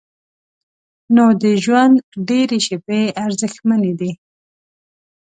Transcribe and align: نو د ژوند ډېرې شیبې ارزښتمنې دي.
نو 1.15 1.25
د 1.41 1.43
ژوند 1.63 1.95
ډېرې 2.27 2.57
شیبې 2.65 3.01
ارزښتمنې 3.25 3.91
دي. 3.99 4.11